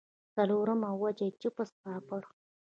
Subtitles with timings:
[0.35, 2.21] څلورمه وجه ئې چپس پاپړ